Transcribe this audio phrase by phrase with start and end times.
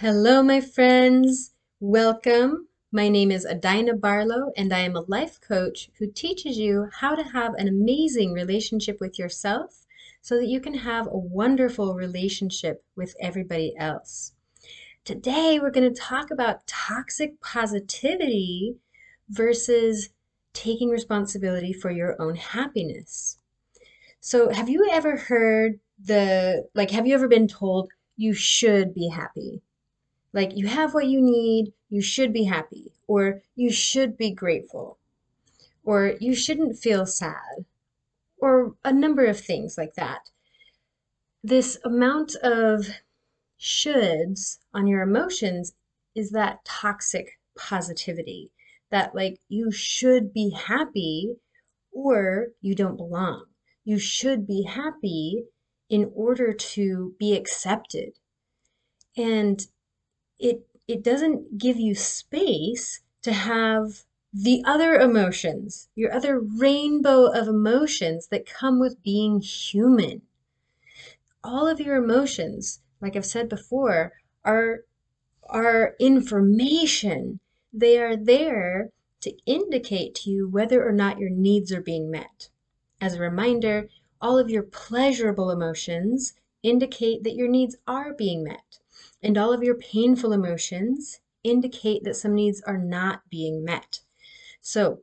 [0.00, 1.54] Hello, my friends.
[1.80, 2.68] Welcome.
[2.92, 7.14] My name is Adina Barlow, and I am a life coach who teaches you how
[7.14, 9.86] to have an amazing relationship with yourself
[10.20, 14.34] so that you can have a wonderful relationship with everybody else.
[15.06, 18.76] Today, we're going to talk about toxic positivity
[19.30, 20.10] versus
[20.52, 23.38] taking responsibility for your own happiness.
[24.20, 27.88] So, have you ever heard the, like, have you ever been told
[28.18, 29.62] you should be happy?
[30.36, 34.98] Like you have what you need, you should be happy, or you should be grateful,
[35.82, 37.64] or you shouldn't feel sad,
[38.36, 40.28] or a number of things like that.
[41.42, 42.86] This amount of
[43.58, 45.72] shoulds on your emotions
[46.14, 48.50] is that toxic positivity
[48.90, 51.36] that like you should be happy
[51.92, 53.46] or you don't belong.
[53.86, 55.44] You should be happy
[55.88, 58.18] in order to be accepted.
[59.16, 59.66] And
[60.38, 67.48] it it doesn't give you space to have the other emotions, your other rainbow of
[67.48, 70.22] emotions that come with being human.
[71.42, 74.12] All of your emotions, like I've said before,
[74.44, 74.84] are
[75.48, 77.40] are information.
[77.72, 82.48] They are there to indicate to you whether or not your needs are being met.
[83.00, 83.88] As a reminder,
[84.20, 88.78] all of your pleasurable emotions indicate that your needs are being met
[89.22, 94.00] and all of your painful emotions indicate that some needs are not being met.
[94.60, 95.02] So,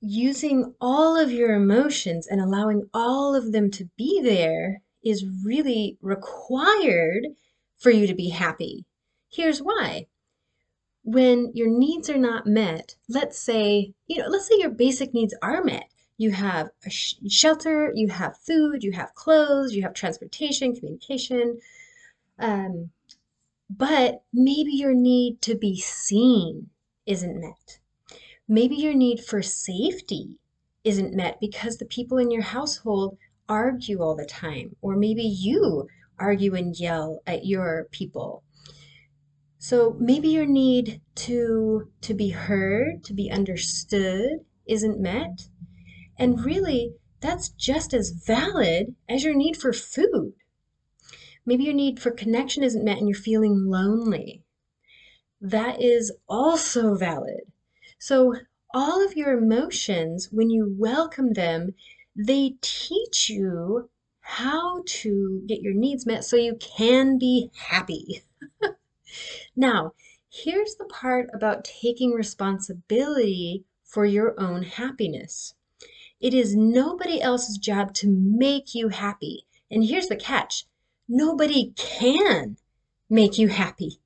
[0.00, 5.98] using all of your emotions and allowing all of them to be there is really
[6.00, 7.26] required
[7.78, 8.84] for you to be happy.
[9.30, 10.06] Here's why.
[11.02, 15.34] When your needs are not met, let's say, you know, let's say your basic needs
[15.42, 15.90] are met.
[16.18, 21.58] You have a sh- shelter, you have food, you have clothes, you have transportation, communication,
[22.40, 22.90] um,
[23.68, 26.70] but maybe your need to be seen
[27.06, 27.78] isn't met.
[28.48, 30.38] Maybe your need for safety
[30.82, 33.16] isn't met because the people in your household
[33.48, 35.86] argue all the time, or maybe you
[36.18, 38.42] argue and yell at your people.
[39.58, 45.48] So maybe your need to to be heard, to be understood isn't met.
[46.16, 50.32] And really, that's just as valid as your need for food.
[51.50, 54.44] Maybe your need for connection isn't met and you're feeling lonely.
[55.40, 57.50] That is also valid.
[57.98, 58.36] So,
[58.72, 61.74] all of your emotions, when you welcome them,
[62.14, 63.90] they teach you
[64.20, 68.22] how to get your needs met so you can be happy.
[69.56, 69.94] now,
[70.30, 75.54] here's the part about taking responsibility for your own happiness.
[76.20, 79.48] It is nobody else's job to make you happy.
[79.68, 80.64] And here's the catch
[81.12, 82.56] Nobody can
[83.08, 83.98] make you happy.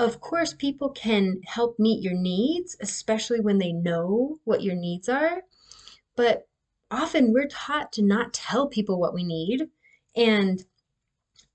[0.00, 5.08] Of course, people can help meet your needs, especially when they know what your needs
[5.08, 5.42] are.
[6.16, 6.48] But
[6.90, 9.68] often we're taught to not tell people what we need
[10.16, 10.64] and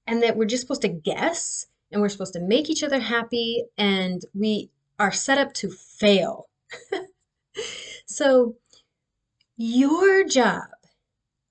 [0.07, 3.65] and that we're just supposed to guess and we're supposed to make each other happy
[3.77, 6.47] and we are set up to fail.
[8.05, 8.55] so
[9.57, 10.61] your job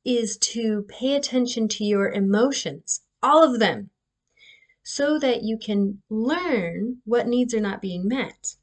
[0.04, 3.91] is to pay attention to your emotions, all of them,
[4.82, 8.56] so that you can learn what needs are not being met.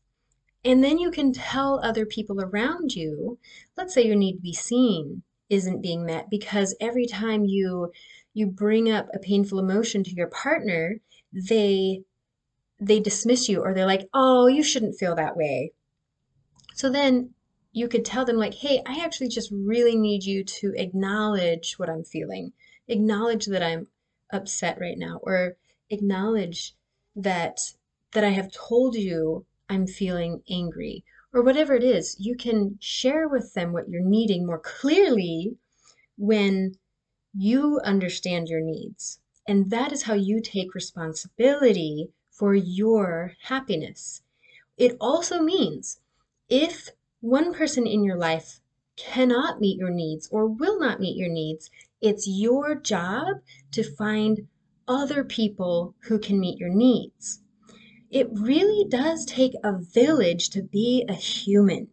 [0.63, 3.39] And then you can tell other people around you,
[3.75, 7.91] let's say your need to be seen isn't being met because every time you
[8.33, 11.01] you bring up a painful emotion to your partner,
[11.33, 12.03] they
[12.79, 15.73] they dismiss you or they're like, "Oh, you shouldn't feel that way."
[16.75, 17.33] So then
[17.71, 21.89] you could tell them like, hey, I actually just really need you to acknowledge what
[21.89, 22.53] I'm feeling.
[22.87, 23.87] Acknowledge that I'm
[24.31, 25.57] upset right now or
[25.89, 26.75] acknowledge
[27.15, 27.59] that
[28.13, 32.17] that I have told you I'm feeling angry or whatever it is.
[32.19, 35.55] You can share with them what you're needing more clearly
[36.17, 36.75] when
[37.33, 39.19] you understand your needs.
[39.47, 44.23] And that is how you take responsibility for your happiness.
[44.77, 45.99] It also means
[46.49, 46.89] if
[47.21, 48.59] one person in your life
[48.97, 51.69] cannot meet your needs or will not meet your needs,
[52.01, 53.27] it's your job
[53.71, 54.47] to find
[54.87, 57.41] other people who can meet your needs.
[58.09, 61.87] It really does take a village to be a human.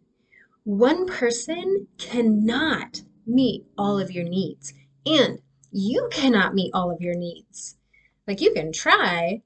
[0.64, 4.72] One person cannot meet all of your needs,
[5.06, 5.40] and
[5.70, 7.76] you cannot meet all of your needs.
[8.26, 9.42] Like you can try,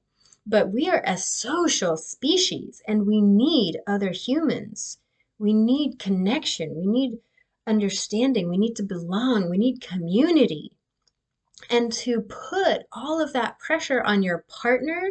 [0.46, 4.99] but we are a social species and we need other humans.
[5.43, 6.77] We need connection.
[6.77, 7.19] We need
[7.67, 8.49] understanding.
[8.49, 9.50] We need to belong.
[9.50, 10.71] We need community.
[11.69, 15.11] And to put all of that pressure on your partner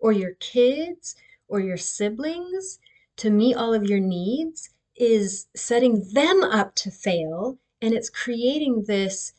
[0.00, 1.14] or your kids
[1.46, 2.80] or your siblings
[3.18, 8.82] to meet all of your needs is setting them up to fail and it's creating
[8.88, 9.32] this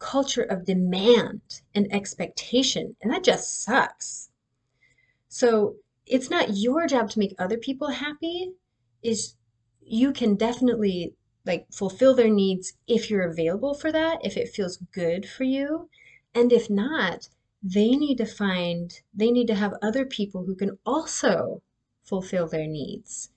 [0.00, 4.28] culture of demand and expectation and that just sucks
[5.28, 8.52] so it's not your job to make other people happy
[9.02, 9.36] is
[9.86, 11.14] you can definitely
[11.46, 15.88] like fulfill their needs if you're available for that if it feels good for you
[16.34, 17.28] and if not
[17.62, 21.62] they need to find they need to have other people who can also
[22.02, 23.30] fulfill their needs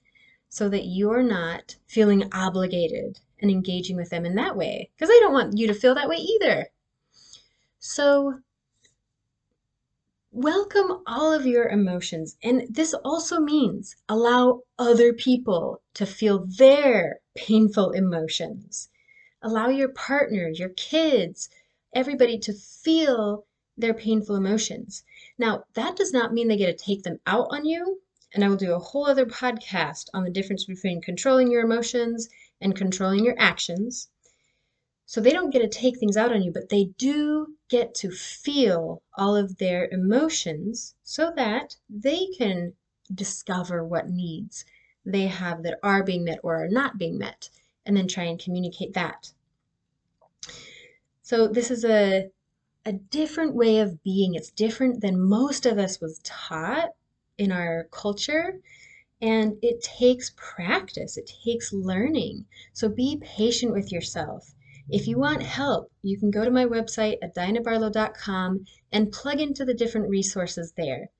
[0.48, 5.18] so that you're not feeling obligated and engaging with them in that way because I
[5.20, 6.68] don't want you to feel that way either.
[7.78, 8.40] So
[10.30, 17.18] welcome all of your emotions and this also means allow other people to feel their
[17.34, 18.90] painful emotions.
[19.40, 21.48] Allow your partner, your kids,
[21.94, 23.46] everybody to feel
[23.76, 25.02] their painful emotions.
[25.38, 28.02] Now, that does not mean they get to take them out on you
[28.34, 32.28] and I will do a whole other podcast on the difference between controlling your emotions
[32.60, 34.10] and controlling your actions.
[35.10, 38.10] So they don't get to take things out on you, but they do get to
[38.10, 42.74] feel all of their emotions so that they can
[43.14, 44.66] discover what needs
[45.06, 47.48] they have that are being met or are not being met,
[47.86, 49.32] and then try and communicate that.
[51.22, 52.30] So this is a
[52.84, 54.34] a different way of being.
[54.34, 56.90] It's different than most of us was taught
[57.38, 58.60] in our culture.
[59.22, 62.44] And it takes practice, it takes learning.
[62.74, 64.54] So be patient with yourself.
[64.90, 69.64] If you want help, you can go to my website at dinahbarlow.com and plug into
[69.66, 71.10] the different resources there.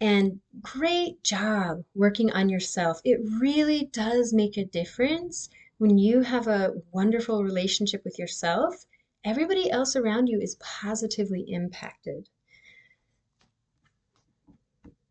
[0.00, 3.00] And great job working on yourself.
[3.02, 5.48] It really does make a difference
[5.78, 8.86] when you have a wonderful relationship with yourself.
[9.24, 12.28] Everybody else around you is positively impacted.